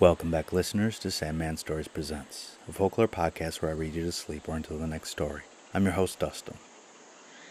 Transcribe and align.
Welcome 0.00 0.30
back, 0.30 0.50
listeners, 0.50 0.98
to 1.00 1.10
Sandman 1.10 1.58
Stories 1.58 1.86
Presents, 1.86 2.56
a 2.66 2.72
folklore 2.72 3.06
podcast 3.06 3.60
where 3.60 3.70
I 3.70 3.74
read 3.74 3.92
you 3.92 4.02
to 4.04 4.12
sleep 4.12 4.48
or 4.48 4.56
until 4.56 4.78
the 4.78 4.86
next 4.86 5.10
story. 5.10 5.42
I'm 5.74 5.84
your 5.84 5.92
host, 5.92 6.18
Dustin. 6.18 6.56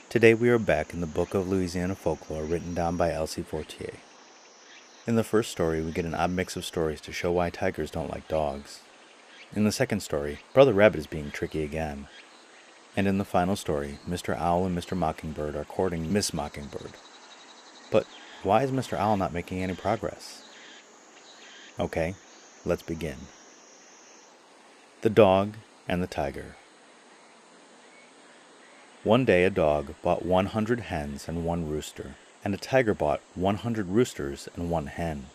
Today 0.09 0.33
we 0.33 0.49
are 0.49 0.57
back 0.57 0.91
in 0.91 0.99
the 0.99 1.05
Book 1.05 1.35
of 1.35 1.47
Louisiana 1.47 1.93
Folklore 1.93 2.45
written 2.45 2.73
down 2.73 2.97
by 2.97 3.11
Alcée 3.11 3.45
Fortier. 3.45 3.93
In 5.05 5.15
the 5.15 5.23
first 5.23 5.51
story, 5.51 5.83
we 5.83 5.91
get 5.91 6.05
an 6.05 6.15
odd 6.15 6.31
mix 6.31 6.55
of 6.55 6.65
stories 6.65 6.99
to 7.01 7.11
show 7.11 7.31
why 7.31 7.51
tigers 7.51 7.91
don't 7.91 8.09
like 8.09 8.27
dogs. 8.27 8.79
In 9.55 9.63
the 9.63 9.71
second 9.71 9.99
story, 9.99 10.39
Brother 10.51 10.73
Rabbit 10.73 10.97
is 10.97 11.05
being 11.05 11.29
tricky 11.29 11.61
again. 11.61 12.07
And 12.97 13.07
in 13.07 13.19
the 13.19 13.25
final 13.25 13.57
story, 13.57 13.99
Mr. 14.09 14.35
Owl 14.35 14.65
and 14.65 14.75
Mr. 14.75 14.97
Mockingbird 14.97 15.55
are 15.55 15.65
courting 15.65 16.11
Miss 16.11 16.33
Mockingbird. 16.33 16.93
But 17.91 18.07
why 18.41 18.63
is 18.63 18.71
Mr. 18.71 18.97
Owl 18.97 19.17
not 19.17 19.33
making 19.33 19.61
any 19.61 19.75
progress? 19.75 20.49
Okay, 21.79 22.15
let's 22.65 22.81
begin. 22.81 23.17
The 25.01 25.09
Dog 25.09 25.55
and 25.87 26.03
the 26.03 26.07
Tiger. 26.07 26.55
One 29.03 29.23
day 29.23 29.45
a 29.45 29.49
dog 29.49 29.95
bought 30.01 30.25
100 30.25 30.81
hens 30.81 31.29
and 31.29 31.45
one 31.45 31.69
rooster, 31.69 32.15
and 32.43 32.53
a 32.53 32.57
tiger 32.57 32.93
bought 32.93 33.21
100 33.35 33.87
roosters 33.87 34.49
and 34.55 34.69
one 34.69 34.87
hen. 34.87 35.27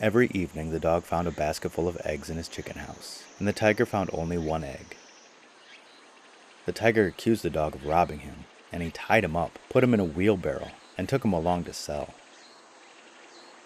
Every 0.00 0.26
evening 0.32 0.72
the 0.72 0.80
dog 0.80 1.04
found 1.04 1.28
a 1.28 1.30
basket 1.30 1.70
full 1.70 1.86
of 1.86 2.00
eggs 2.04 2.28
in 2.28 2.38
his 2.38 2.48
chicken 2.48 2.78
house, 2.78 3.22
and 3.38 3.46
the 3.46 3.52
tiger 3.52 3.86
found 3.86 4.10
only 4.12 4.36
one 4.36 4.64
egg. 4.64 4.96
The 6.66 6.72
tiger 6.72 7.06
accused 7.06 7.44
the 7.44 7.50
dog 7.50 7.76
of 7.76 7.86
robbing 7.86 8.20
him, 8.20 8.46
and 8.72 8.82
he 8.82 8.90
tied 8.90 9.22
him 9.22 9.36
up, 9.36 9.60
put 9.68 9.84
him 9.84 9.94
in 9.94 10.00
a 10.00 10.04
wheelbarrow, 10.04 10.72
and 10.98 11.08
took 11.08 11.24
him 11.24 11.32
along 11.32 11.64
to 11.64 11.72
sell. 11.72 12.14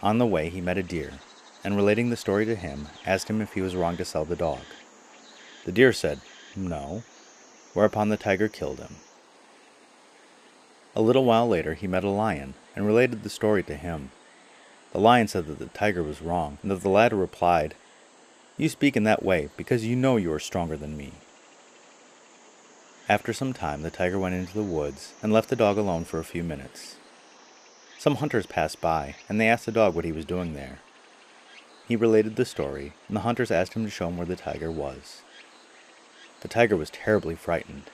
On 0.03 0.19
the 0.19 0.27
way, 0.27 0.51
he 0.51 0.61
met 0.61 0.77
a 0.77 0.83
deer, 0.83 1.13
and 1.65 1.77
relating 1.77 2.11
the 2.11 2.17
story 2.17 2.45
to 2.47 2.55
him, 2.55 2.89
asked 3.05 3.29
him 3.29 3.41
if 3.41 3.55
he 3.55 3.61
was 3.61 3.77
wrong 3.77 3.97
to 3.97 4.05
sell 4.05 4.25
the 4.25 4.37
dog. 4.37 4.61
The 5.65 5.73
deer 5.73 5.93
said, 5.93 6.21
No, 6.55 7.03
whereupon 7.75 8.09
the 8.09 8.17
tiger 8.17 8.49
killed 8.49 8.79
him. 8.79 8.97
A 10.95 11.03
little 11.03 11.25
while 11.25 11.47
later, 11.47 11.75
he 11.75 11.87
met 11.87 12.05
a 12.05 12.09
lion 12.09 12.55
and 12.75 12.87
related 12.87 13.23
the 13.23 13.29
story 13.29 13.63
to 13.65 13.77
him. 13.77 14.11
The 14.93 15.01
lion 15.01 15.29
said 15.29 15.47
that 15.47 15.59
the 15.59 15.67
tiger 15.67 16.03
was 16.03 16.23
wrong, 16.23 16.59
and 16.63 16.71
that 16.71 16.81
the 16.81 16.89
latter 16.89 17.17
replied, 17.17 17.75
You 18.57 18.69
speak 18.69 18.97
in 18.97 19.05
that 19.05 19.23
way 19.23 19.51
because 19.57 19.85
you 19.85 19.95
know 19.95 20.17
you 20.17 20.33
are 20.33 20.39
stronger 20.39 20.77
than 20.77 20.97
me. 20.97 21.13
After 23.09 23.33
some 23.33 23.53
time, 23.53 23.83
the 23.83 23.91
tiger 23.91 24.19
went 24.19 24.35
into 24.35 24.55
the 24.55 24.63
woods 24.63 25.13
and 25.23 25.33
left 25.33 25.51
the 25.51 25.57
dog 25.57 25.79
alone 25.79 26.05
for 26.05 26.19
a 26.19 26.25
few 26.25 26.43
minutes. 26.43 26.97
Some 27.99 28.17
hunters 28.17 28.47
passed 28.47 28.81
by, 28.81 29.17
and 29.29 29.41
they 29.41 29.49
asked 29.49 29.67
the 29.67 29.73
dog 29.73 29.95
what 29.95 30.05
he 30.05 30.13
was 30.13 30.25
doing 30.25 30.55
there. 30.55 30.79
He 31.87 31.95
related 31.95 32.37
the 32.37 32.45
story, 32.45 32.93
and 33.07 33.17
the 33.17 33.21
hunters 33.21 33.51
asked 33.51 33.75
him 33.75 33.85
to 33.85 33.91
show 33.91 34.07
them 34.07 34.17
where 34.17 34.27
the 34.27 34.37
tiger 34.37 34.71
was. 34.71 35.23
The 36.41 36.49
tiger 36.49 36.77
was 36.77 36.91
terribly 36.91 37.37
frightened, 37.37 37.91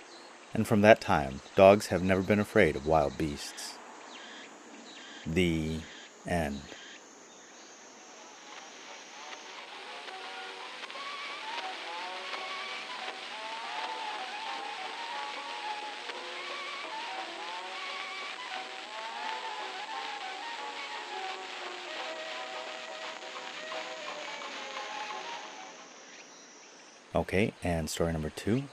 and 0.54 0.66
from 0.66 0.80
that 0.80 1.00
time, 1.00 1.40
dogs 1.56 1.88
have 1.88 2.02
never 2.02 2.22
been 2.22 2.40
afraid 2.40 2.74
of 2.74 2.86
wild 2.86 3.18
beasts. 3.18 3.74
The 5.26 5.80
end. 6.26 6.62
Okay, 27.22 27.52
and 27.62 27.88
story 27.88 28.12
number 28.12 28.30
two 28.30 28.64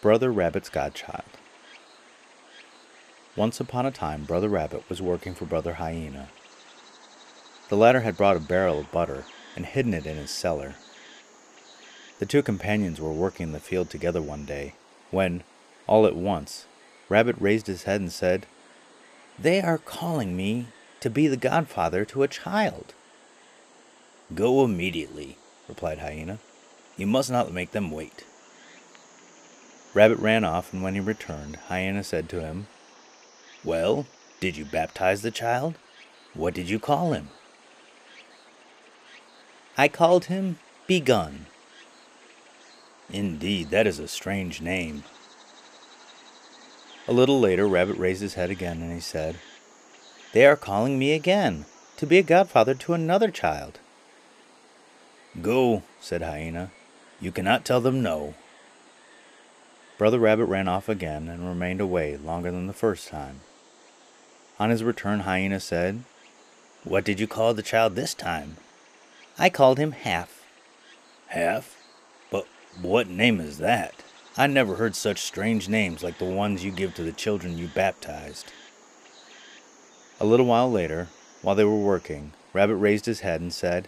Brother 0.00 0.30
Rabbit's 0.30 0.68
Godchild. 0.68 1.24
Once 3.34 3.58
upon 3.58 3.84
a 3.84 3.90
time, 3.90 4.22
Brother 4.22 4.48
Rabbit 4.48 4.88
was 4.88 5.02
working 5.02 5.34
for 5.34 5.44
Brother 5.44 5.74
Hyena. 5.74 6.28
The 7.68 7.76
latter 7.76 8.02
had 8.02 8.16
brought 8.16 8.36
a 8.36 8.40
barrel 8.40 8.78
of 8.78 8.92
butter 8.92 9.24
and 9.56 9.66
hidden 9.66 9.92
it 9.92 10.06
in 10.06 10.16
his 10.16 10.30
cellar. 10.30 10.76
The 12.20 12.26
two 12.26 12.44
companions 12.44 13.00
were 13.00 13.12
working 13.12 13.48
in 13.48 13.52
the 13.52 13.58
field 13.58 13.90
together 13.90 14.22
one 14.22 14.44
day, 14.44 14.74
when, 15.10 15.42
all 15.88 16.06
at 16.06 16.14
once, 16.14 16.66
Rabbit 17.08 17.34
raised 17.40 17.66
his 17.66 17.82
head 17.82 18.00
and 18.00 18.12
said, 18.12 18.46
They 19.36 19.60
are 19.60 19.78
calling 19.78 20.36
me 20.36 20.66
to 21.00 21.10
be 21.10 21.26
the 21.26 21.36
godfather 21.36 22.04
to 22.04 22.22
a 22.22 22.28
child. 22.28 22.94
Go 24.32 24.64
immediately, 24.64 25.38
replied 25.68 25.98
Hyena. 25.98 26.38
You 26.96 27.06
must 27.06 27.30
not 27.30 27.52
make 27.52 27.72
them 27.72 27.90
wait. 27.90 28.24
Rabbit 29.94 30.18
ran 30.18 30.44
off, 30.44 30.72
and 30.72 30.82
when 30.82 30.94
he 30.94 31.00
returned, 31.00 31.56
Hyena 31.68 32.04
said 32.04 32.28
to 32.30 32.40
him, 32.40 32.66
Well, 33.64 34.06
did 34.40 34.56
you 34.56 34.64
baptize 34.64 35.22
the 35.22 35.30
child? 35.30 35.74
What 36.34 36.54
did 36.54 36.68
you 36.68 36.78
call 36.78 37.12
him? 37.12 37.28
I 39.76 39.88
called 39.88 40.26
him 40.26 40.58
Begun. 40.86 41.46
Indeed, 43.10 43.70
that 43.70 43.86
is 43.86 43.98
a 43.98 44.08
strange 44.08 44.60
name. 44.60 45.04
A 47.08 47.12
little 47.12 47.40
later, 47.40 47.66
Rabbit 47.66 47.98
raised 47.98 48.22
his 48.22 48.34
head 48.34 48.50
again, 48.50 48.80
and 48.80 48.92
he 48.92 49.00
said, 49.00 49.36
They 50.32 50.46
are 50.46 50.56
calling 50.56 50.98
me 50.98 51.12
again 51.12 51.66
to 51.96 52.06
be 52.06 52.18
a 52.18 52.22
godfather 52.22 52.74
to 52.74 52.94
another 52.94 53.30
child. 53.30 53.78
Go, 55.40 55.82
said 56.00 56.22
Hyena. 56.22 56.70
You 57.22 57.30
cannot 57.30 57.64
tell 57.64 57.80
them 57.80 58.02
no. 58.02 58.34
Brother 59.96 60.18
Rabbit 60.18 60.46
ran 60.46 60.66
off 60.66 60.88
again 60.88 61.28
and 61.28 61.48
remained 61.48 61.80
away 61.80 62.16
longer 62.16 62.50
than 62.50 62.66
the 62.66 62.72
first 62.72 63.06
time. 63.06 63.42
On 64.58 64.70
his 64.70 64.82
return, 64.82 65.20
Hyena 65.20 65.60
said, 65.60 66.02
What 66.82 67.04
did 67.04 67.20
you 67.20 67.28
call 67.28 67.54
the 67.54 67.62
child 67.62 67.94
this 67.94 68.12
time? 68.12 68.56
I 69.38 69.50
called 69.50 69.78
him 69.78 69.92
Half. 69.92 70.44
Half? 71.28 71.76
But 72.28 72.48
what 72.80 73.08
name 73.08 73.38
is 73.38 73.58
that? 73.58 73.94
I 74.36 74.48
never 74.48 74.74
heard 74.74 74.96
such 74.96 75.20
strange 75.20 75.68
names 75.68 76.02
like 76.02 76.18
the 76.18 76.24
ones 76.24 76.64
you 76.64 76.72
give 76.72 76.92
to 76.96 77.04
the 77.04 77.12
children 77.12 77.56
you 77.56 77.68
baptized. 77.68 78.52
A 80.18 80.26
little 80.26 80.46
while 80.46 80.70
later, 80.70 81.06
while 81.40 81.54
they 81.54 81.64
were 81.64 81.76
working, 81.76 82.32
Rabbit 82.52 82.76
raised 82.76 83.06
his 83.06 83.20
head 83.20 83.40
and 83.40 83.52
said, 83.52 83.86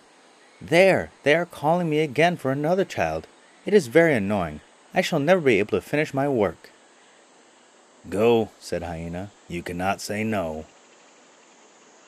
there, 0.69 1.11
they 1.23 1.35
are 1.35 1.47
calling 1.47 1.89
me 1.89 2.01
again 2.01 2.37
for 2.37 2.51
another 2.51 2.85
child. 2.85 3.27
It 3.67 3.75
is 3.75 3.87
very 3.87 4.15
annoying. 4.15 4.61
I 4.93 5.01
shall 5.01 5.19
never 5.19 5.41
be 5.41 5.59
able 5.59 5.73
to 5.73 5.81
finish 5.81 6.15
my 6.15 6.29
work. 6.29 6.71
Go, 8.09 8.51
said 8.61 8.83
Hyena. 8.83 9.31
You 9.49 9.63
cannot 9.63 10.01
say 10.01 10.25
no. 10.25 10.67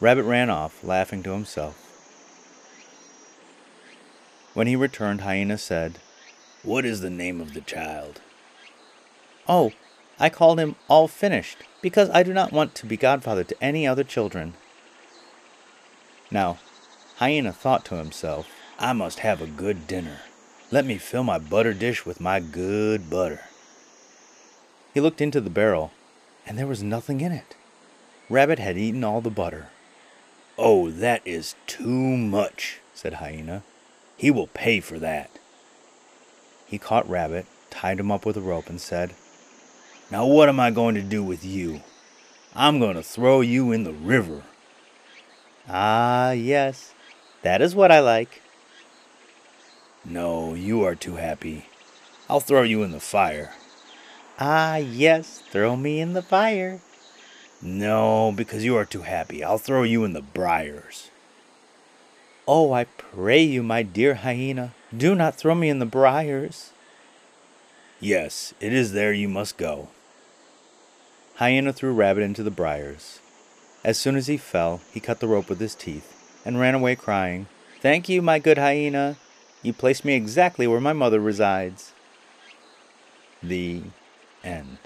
Rabbit 0.01 0.25
ran 0.25 0.51
off, 0.51 0.85
laughing 0.85 1.23
to 1.23 1.33
himself. 1.33 1.83
When 4.53 4.67
he 4.67 4.77
returned, 4.77 5.23
Hyena 5.23 5.59
said, 5.59 5.99
What 6.63 6.85
is 6.85 7.01
the 7.01 7.11
name 7.11 7.41
of 7.41 7.55
the 7.55 7.61
child? 7.61 8.21
Oh, 9.49 9.73
I 10.19 10.29
called 10.29 10.59
him 10.59 10.77
All 10.89 11.09
Finished, 11.09 11.59
because 11.83 12.11
I 12.11 12.23
do 12.23 12.33
not 12.33 12.53
want 12.53 12.75
to 12.77 12.87
be 12.87 12.97
godfather 12.97 13.45
to 13.45 13.63
any 13.63 13.87
other 13.87 14.05
children. 14.05 14.55
Now, 16.31 16.59
Hyena 17.17 17.51
thought 17.51 17.87
to 17.87 17.97
himself, 17.97 18.47
I 18.79 18.93
must 18.93 19.21
have 19.21 19.41
a 19.41 19.47
good 19.47 19.87
dinner. 19.87 20.19
Let 20.71 20.85
me 20.85 20.99
fill 20.99 21.25
my 21.25 21.39
butter 21.39 21.73
dish 21.73 22.05
with 22.05 22.21
my 22.21 22.41
good 22.41 23.09
butter. 23.09 23.41
He 24.93 25.01
looked 25.01 25.23
into 25.23 25.41
the 25.41 25.49
barrel, 25.49 25.93
and 26.47 26.59
there 26.59 26.67
was 26.67 26.83
nothing 26.83 27.23
in 27.23 27.33
it. 27.33 27.55
Rabbit 28.29 28.59
had 28.59 28.77
eaten 28.77 29.03
all 29.03 29.23
the 29.23 29.31
butter. 29.31 29.69
Oh, 30.59 30.91
that 30.91 31.23
is 31.25 31.55
too 31.67 31.89
much, 31.89 32.81
said 32.93 33.15
Hyena. 33.15 33.63
He 34.19 34.31
will 34.31 34.49
pay 34.49 34.81
for 34.81 34.99
that. 34.99 35.31
He 36.67 36.77
caught 36.77 37.09
Rabbit, 37.09 37.47
tied 37.71 37.99
him 37.99 38.11
up 38.11 38.27
with 38.27 38.37
a 38.37 38.43
rope, 38.43 38.69
and 38.69 38.81
said, 38.81 39.15
Now 40.11 40.27
what 40.27 40.51
am 40.51 40.61
I 40.61 40.71
going 40.71 40.95
to 40.97 41.03
do 41.03 41.23
with 41.23 41.47
you? 41.47 41.81
I'm 42.55 42.79
going 42.79 42.97
to 42.97 43.03
throw 43.03 43.41
you 43.41 43.73
in 43.73 43.85
the 43.85 43.95
river. 43.95 44.43
Ah, 45.69 46.33
yes, 46.33 46.93
that 47.43 47.63
is 47.63 47.75
what 47.75 47.93
I 47.93 48.01
like. 48.01 48.43
No, 50.05 50.55
you 50.55 50.85
are 50.85 50.95
too 50.95 51.17
happy. 51.17 51.67
I'll 52.29 52.41
throw 52.41 52.63
you 52.63 52.83
in 52.83 52.93
the 52.93 53.01
fire. 53.01 53.53
Ah, 54.39 54.77
yes, 54.77 55.43
throw 55.51 55.77
me 55.77 56.01
in 56.01 56.13
the 56.13 56.23
fire. 56.23 56.81
No, 57.63 58.33
because 58.37 58.65
you 58.65 58.77
are 58.77 58.85
too 58.85 59.03
happy. 59.03 59.43
I'll 59.43 59.59
throw 59.59 59.83
you 59.83 60.05
in 60.05 60.13
the 60.13 60.23
briars. 60.23 61.11
Oh, 62.47 62.73
I 62.73 62.85
pray 62.85 63.43
you, 63.43 63.63
my 63.63 63.83
dear 63.83 64.15
hyena, 64.15 64.75
do 64.97 65.15
not 65.15 65.35
throw 65.35 65.55
me 65.55 65.69
in 65.69 65.79
the 65.79 65.87
briars. 65.87 66.73
Yes, 67.99 68.55
it 68.61 68.73
is 68.73 68.93
there 68.93 69.13
you 69.13 69.29
must 69.29 69.57
go. 69.57 69.89
Hyena 71.37 71.73
threw 71.73 71.93
Rabbit 71.93 72.23
into 72.23 72.43
the 72.43 72.51
briars. 72.51 73.21
As 73.83 73.99
soon 73.99 74.17
as 74.17 74.27
he 74.27 74.37
fell, 74.37 74.81
he 74.93 75.01
cut 75.01 75.21
the 75.21 75.29
rope 75.29 75.49
with 75.49 75.61
his 75.61 75.75
teeth 75.75 76.16
and 76.47 76.59
ran 76.61 76.77
away 76.77 76.95
crying, 76.97 77.47
Thank 77.81 78.09
you, 78.09 78.23
my 78.23 78.39
good 78.39 78.57
hyena. 78.57 79.17
You 79.63 79.73
placed 79.73 80.05
me 80.05 80.15
exactly 80.15 80.67
where 80.67 80.81
my 80.81 80.93
mother 80.93 81.21
resides. 81.21 81.93
The 83.43 83.83
end. 84.43 84.79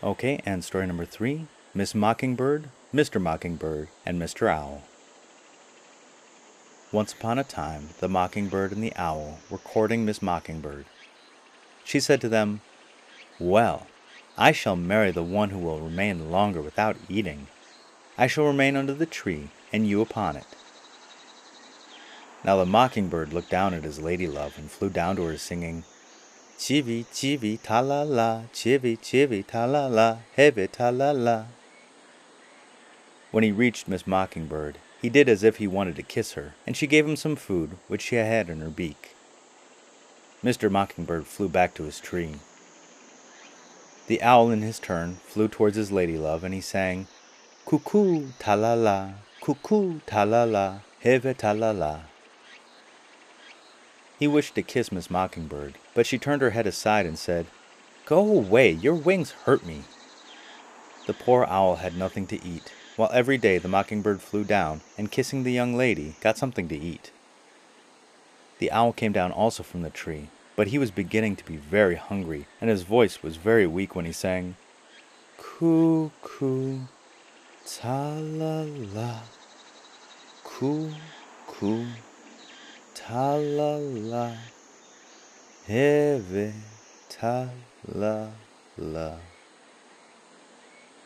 Okay, 0.00 0.40
and 0.46 0.62
story 0.62 0.86
number 0.86 1.04
three 1.04 1.48
Miss 1.74 1.92
Mockingbird, 1.92 2.68
Mr. 2.94 3.20
Mockingbird, 3.20 3.88
and 4.06 4.20
Mr. 4.20 4.48
Owl. 4.48 4.82
Once 6.92 7.12
upon 7.12 7.36
a 7.36 7.44
time, 7.44 7.88
the 7.98 8.08
Mockingbird 8.08 8.70
and 8.70 8.82
the 8.82 8.94
Owl 8.94 9.40
were 9.50 9.58
courting 9.58 10.04
Miss 10.04 10.22
Mockingbird. 10.22 10.84
She 11.82 11.98
said 11.98 12.20
to 12.20 12.28
them, 12.28 12.60
Well, 13.40 13.88
I 14.36 14.52
shall 14.52 14.76
marry 14.76 15.10
the 15.10 15.24
one 15.24 15.50
who 15.50 15.58
will 15.58 15.80
remain 15.80 16.30
longer 16.30 16.62
without 16.62 16.96
eating. 17.08 17.48
I 18.16 18.28
shall 18.28 18.44
remain 18.46 18.76
under 18.76 18.94
the 18.94 19.04
tree, 19.04 19.50
and 19.72 19.84
you 19.84 20.00
upon 20.00 20.36
it. 20.36 20.46
Now 22.44 22.56
the 22.56 22.66
Mockingbird 22.66 23.32
looked 23.32 23.50
down 23.50 23.74
at 23.74 23.82
his 23.82 24.00
lady 24.00 24.28
love 24.28 24.58
and 24.58 24.70
flew 24.70 24.90
down 24.90 25.16
to 25.16 25.24
her 25.24 25.36
singing, 25.36 25.82
Chivi, 26.58 27.06
chivi, 27.12 27.56
ta 27.62 27.78
la 27.78 28.02
la, 28.02 28.42
chivi, 28.52 28.98
chivi, 28.98 29.46
ta 29.46 29.64
la 29.64 29.86
la, 29.86 30.18
heavy 30.34 30.66
ta 30.66 30.88
la 30.90 31.12
la. 31.12 31.44
When 33.30 33.44
he 33.44 33.52
reached 33.52 33.86
Miss 33.86 34.08
Mockingbird, 34.08 34.78
he 35.00 35.08
did 35.08 35.28
as 35.28 35.44
if 35.44 35.58
he 35.58 35.68
wanted 35.68 35.94
to 35.96 36.02
kiss 36.02 36.32
her, 36.32 36.54
and 36.66 36.76
she 36.76 36.88
gave 36.88 37.06
him 37.06 37.14
some 37.14 37.36
food 37.36 37.78
which 37.86 38.02
she 38.02 38.16
had 38.16 38.50
in 38.50 38.60
her 38.60 38.70
beak. 38.70 39.14
Mr. 40.42 40.68
Mockingbird 40.68 41.28
flew 41.28 41.48
back 41.48 41.74
to 41.74 41.84
his 41.84 42.00
tree. 42.00 42.34
The 44.08 44.20
owl, 44.20 44.50
in 44.50 44.62
his 44.62 44.80
turn, 44.80 45.18
flew 45.26 45.46
towards 45.46 45.76
his 45.76 45.92
lady 45.92 46.18
love, 46.18 46.42
and 46.42 46.52
he 46.52 46.60
sang, 46.60 47.06
Cuckoo, 47.66 48.32
ta 48.40 48.54
la 48.54 48.74
la, 48.74 49.10
cuckoo, 49.40 50.00
ta 50.06 50.24
la 50.24 50.42
la, 50.42 50.80
heavy 51.00 51.34
ta 51.34 51.52
la 51.52 51.70
la. 51.70 52.00
He 54.18 54.26
wished 54.26 54.56
to 54.56 54.62
kiss 54.62 54.90
Miss 54.90 55.08
Mockingbird, 55.08 55.74
but 55.98 56.06
she 56.06 56.16
turned 56.16 56.42
her 56.42 56.50
head 56.50 56.64
aside 56.64 57.06
and 57.06 57.18
said, 57.18 57.44
Go 58.06 58.20
away, 58.20 58.70
your 58.70 58.94
wings 58.94 59.32
hurt 59.32 59.66
me. 59.66 59.82
The 61.08 61.12
poor 61.12 61.44
owl 61.46 61.74
had 61.74 61.96
nothing 61.96 62.24
to 62.28 62.46
eat, 62.46 62.72
while 62.94 63.10
every 63.12 63.36
day 63.36 63.58
the 63.58 63.66
mockingbird 63.66 64.22
flew 64.22 64.44
down 64.44 64.82
and, 64.96 65.10
kissing 65.10 65.42
the 65.42 65.50
young 65.50 65.74
lady, 65.74 66.14
got 66.20 66.38
something 66.38 66.68
to 66.68 66.78
eat. 66.78 67.10
The 68.60 68.70
owl 68.70 68.92
came 68.92 69.10
down 69.10 69.32
also 69.32 69.64
from 69.64 69.82
the 69.82 69.90
tree, 69.90 70.28
but 70.54 70.68
he 70.68 70.78
was 70.78 70.92
beginning 70.92 71.34
to 71.34 71.44
be 71.44 71.56
very 71.56 71.96
hungry, 71.96 72.46
and 72.60 72.70
his 72.70 72.84
voice 72.84 73.20
was 73.20 73.34
very 73.34 73.66
weak 73.66 73.96
when 73.96 74.04
he 74.04 74.12
sang, 74.12 74.54
Coo, 75.36 76.12
coo, 76.22 76.86
ta 77.66 78.12
la 78.20 78.66
la, 78.94 79.22
coo, 80.44 80.92
coo 81.48 81.86
ta 82.94 83.34
la 83.34 83.78
la, 83.80 84.32
heavy 85.68 86.54
ta 87.10 87.48
la 87.86 88.28
la. 88.78 89.16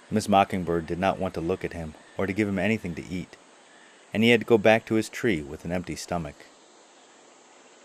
Miss 0.08 0.28
Mockingbird 0.28 0.86
did 0.86 1.00
not 1.00 1.18
want 1.18 1.34
to 1.34 1.40
look 1.40 1.64
at 1.64 1.72
him 1.72 1.94
or 2.16 2.28
to 2.28 2.32
give 2.32 2.46
him 2.46 2.60
anything 2.60 2.94
to 2.94 3.04
eat, 3.08 3.36
and 4.14 4.22
he 4.22 4.30
had 4.30 4.40
to 4.40 4.46
go 4.46 4.58
back 4.58 4.86
to 4.86 4.94
his 4.94 5.08
tree 5.08 5.42
with 5.42 5.64
an 5.64 5.72
empty 5.72 5.96
stomach. 5.96 6.46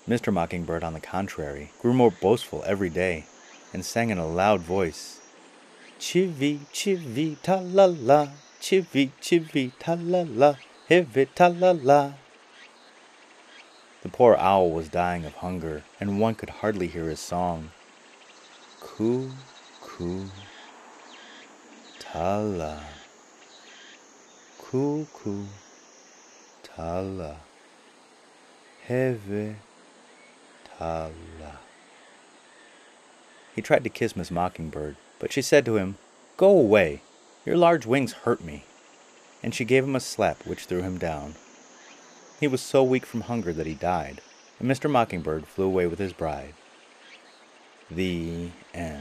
Mr. 0.08 0.32
Mockingbird, 0.32 0.84
on 0.84 0.94
the 0.94 1.00
contrary, 1.00 1.72
grew 1.82 1.94
more 1.94 2.12
boastful 2.12 2.64
every 2.68 2.90
day 2.90 3.26
and 3.74 3.84
sang 3.84 4.12
in 4.12 4.20
a 4.20 4.28
loud 4.28 4.62
voice, 4.62 5.20
Chivy, 6.00 6.60
chivy, 6.72 7.38
ta 7.42 7.60
la 7.64 7.86
la, 7.86 8.28
chivy, 8.62 9.10
chivy, 9.20 9.72
ta 9.80 9.98
la 10.00 10.26
la, 10.28 10.56
heavy 10.88 11.26
ta 11.34 11.48
la 11.48 11.72
la. 11.72 12.14
The 14.08 14.14
poor 14.14 14.38
owl 14.38 14.72
was 14.72 14.88
dying 14.88 15.26
of 15.26 15.34
hunger, 15.34 15.84
and 16.00 16.22
one 16.22 16.34
could 16.34 16.50
hardly 16.50 16.88
hear 16.88 17.10
his 17.10 17.20
song. 17.20 17.72
Coo, 18.80 19.34
coo, 19.82 20.30
tala. 22.00 22.86
Coo, 24.60 25.08
coo, 25.14 25.48
tala. 26.64 27.40
Heve, 28.88 29.58
tala. 30.78 31.60
He 33.54 33.62
tried 33.62 33.84
to 33.84 33.90
kiss 33.90 34.16
Miss 34.16 34.32
Mockingbird, 34.32 34.96
but 35.20 35.34
she 35.34 35.42
said 35.42 35.66
to 35.66 35.76
him, 35.76 35.98
Go 36.38 36.58
away, 36.58 37.02
your 37.46 37.58
large 37.58 37.86
wings 37.86 38.14
hurt 38.14 38.42
me. 38.42 38.64
And 39.44 39.54
she 39.54 39.66
gave 39.66 39.84
him 39.84 39.98
a 39.98 40.00
slap 40.00 40.46
which 40.46 40.64
threw 40.64 40.82
him 40.82 40.98
down. 40.98 41.36
He 42.40 42.48
was 42.48 42.62
so 42.62 42.84
weak 42.84 43.06
from 43.06 43.22
hunger 43.22 43.52
that 43.54 43.66
he 43.66 43.74
died, 43.74 44.22
and 44.60 44.70
Mr. 44.70 44.90
Mockingbird 44.90 45.48
flew 45.48 45.66
away 45.66 45.88
with 45.88 46.00
his 46.00 46.14
bride. 46.14 46.54
The 47.90 48.50
end. 48.74 48.97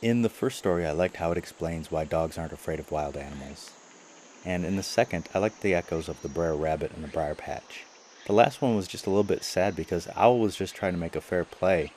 In 0.00 0.22
the 0.22 0.28
first 0.28 0.58
story, 0.58 0.86
I 0.86 0.92
liked 0.92 1.16
how 1.16 1.32
it 1.32 1.38
explains 1.38 1.90
why 1.90 2.04
dogs 2.04 2.38
aren't 2.38 2.52
afraid 2.52 2.78
of 2.78 2.92
wild 2.92 3.16
animals. 3.16 3.72
And 4.44 4.64
in 4.64 4.76
the 4.76 4.84
second, 4.84 5.28
I 5.34 5.40
liked 5.40 5.60
the 5.60 5.74
echoes 5.74 6.08
of 6.08 6.22
the 6.22 6.28
Brer 6.28 6.54
Rabbit 6.54 6.92
and 6.92 7.02
the 7.02 7.08
Briar 7.08 7.34
Patch. 7.34 7.84
The 8.28 8.32
last 8.32 8.62
one 8.62 8.76
was 8.76 8.86
just 8.86 9.06
a 9.06 9.10
little 9.10 9.24
bit 9.24 9.42
sad 9.42 9.74
because 9.74 10.06
Owl 10.14 10.38
was 10.38 10.54
just 10.54 10.76
trying 10.76 10.92
to 10.92 11.00
make 11.00 11.16
a 11.16 11.20
fair 11.20 11.42
play, 11.42 11.92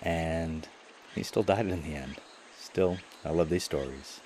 and 0.00 0.68
he 1.14 1.22
still 1.22 1.42
died 1.42 1.66
in 1.66 1.82
the 1.82 1.94
end. 1.94 2.16
Still, 2.58 2.96
I 3.26 3.30
love 3.30 3.50
these 3.50 3.64
stories. 3.64 4.20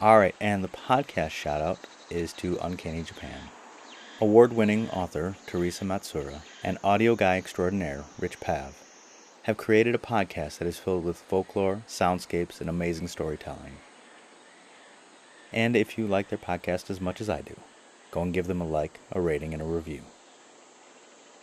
Alright, 0.00 0.36
and 0.40 0.64
the 0.64 0.68
podcast 0.68 1.32
shout 1.32 1.60
out 1.60 1.80
is 2.08 2.32
to 2.34 2.58
Uncanny 2.62 3.02
Japan. 3.02 3.50
Award 4.22 4.54
winning 4.54 4.88
author 4.88 5.36
Thersa 5.46 5.84
Matsuura 5.84 6.40
and 6.64 6.78
audio 6.82 7.14
guy 7.14 7.36
extraordinaire 7.36 8.04
Rich 8.18 8.40
Pav 8.40 8.81
have 9.44 9.56
created 9.56 9.92
a 9.92 9.98
podcast 9.98 10.58
that 10.58 10.68
is 10.68 10.78
filled 10.78 11.04
with 11.04 11.16
folklore, 11.16 11.82
soundscapes, 11.88 12.60
and 12.60 12.70
amazing 12.70 13.08
storytelling. 13.08 13.76
And 15.52 15.74
if 15.74 15.98
you 15.98 16.06
like 16.06 16.28
their 16.28 16.38
podcast 16.38 16.90
as 16.90 17.00
much 17.00 17.20
as 17.20 17.28
I 17.28 17.40
do, 17.40 17.56
go 18.12 18.22
and 18.22 18.32
give 18.32 18.46
them 18.46 18.60
a 18.60 18.66
like, 18.66 19.00
a 19.10 19.20
rating, 19.20 19.52
and 19.52 19.60
a 19.60 19.66
review. 19.66 20.02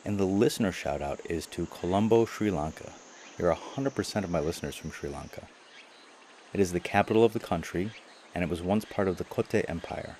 And 0.05 0.17
the 0.17 0.25
listener 0.25 0.71
shout 0.71 1.01
out 1.01 1.19
is 1.25 1.45
to 1.47 1.65
Colombo, 1.65 2.25
Sri 2.25 2.49
Lanka. 2.49 2.93
You're 3.37 3.53
100% 3.53 4.23
of 4.23 4.29
my 4.29 4.39
listeners 4.39 4.75
from 4.75 4.91
Sri 4.91 5.09
Lanka. 5.09 5.47
It 6.53 6.61
is 6.61 6.71
the 6.71 6.79
capital 6.79 7.25
of 7.25 7.33
the 7.33 7.39
country, 7.39 7.91
and 8.33 8.45
it 8.45 8.49
was 8.49 8.61
once 8.61 8.85
part 8.85 9.09
of 9.09 9.17
the 9.17 9.25
Kotte 9.25 9.65
Empire. 9.67 10.15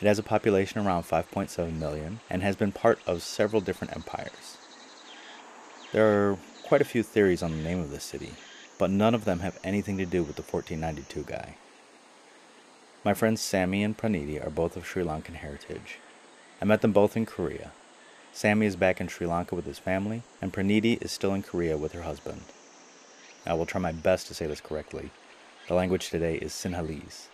It 0.00 0.06
has 0.06 0.18
a 0.18 0.22
population 0.22 0.80
around 0.80 1.02
5.7 1.02 1.78
million 1.78 2.20
and 2.30 2.42
has 2.42 2.56
been 2.56 2.72
part 2.72 2.98
of 3.06 3.22
several 3.22 3.60
different 3.60 3.94
empires. 3.94 4.56
There 5.92 6.06
are 6.06 6.38
quite 6.62 6.80
a 6.80 6.84
few 6.84 7.02
theories 7.02 7.42
on 7.42 7.50
the 7.50 7.62
name 7.62 7.80
of 7.80 7.90
the 7.90 7.98
city, 7.98 8.34
but 8.78 8.90
none 8.90 9.12
of 9.12 9.24
them 9.24 9.40
have 9.40 9.58
anything 9.64 9.98
to 9.98 10.06
do 10.06 10.22
with 10.22 10.36
the 10.36 10.42
1492 10.42 11.24
guy. 11.24 11.56
My 13.02 13.12
friends 13.12 13.40
Sammy 13.40 13.82
and 13.82 13.98
Praniti 13.98 14.44
are 14.44 14.50
both 14.50 14.76
of 14.76 14.86
Sri 14.86 15.02
Lankan 15.02 15.34
heritage. 15.34 15.98
I 16.62 16.64
met 16.64 16.82
them 16.82 16.92
both 16.92 17.16
in 17.16 17.26
Korea. 17.26 17.72
Sammy 18.32 18.66
is 18.66 18.76
back 18.76 19.00
in 19.00 19.08
Sri 19.08 19.26
Lanka 19.26 19.56
with 19.56 19.66
his 19.66 19.80
family, 19.80 20.22
and 20.40 20.52
Praniti 20.52 21.02
is 21.02 21.10
still 21.10 21.34
in 21.34 21.42
Korea 21.42 21.76
with 21.76 21.90
her 21.92 22.02
husband. 22.02 22.42
I 23.44 23.54
will 23.54 23.66
try 23.66 23.80
my 23.80 23.90
best 23.90 24.28
to 24.28 24.34
say 24.34 24.46
this 24.46 24.60
correctly. 24.60 25.10
The 25.66 25.74
language 25.74 26.08
today 26.08 26.36
is 26.36 26.52
Sinhalese. 26.52 27.26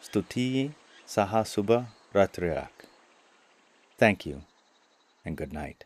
Stuti 0.00 0.74
Saha 1.04 1.44
Suba 1.44 1.88
Ratrirak. 2.14 2.86
Thank 3.98 4.24
you, 4.24 4.42
and 5.24 5.36
good 5.36 5.52
night. 5.52 5.84